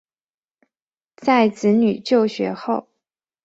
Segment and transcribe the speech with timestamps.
[1.15, 2.87] 在子女就学后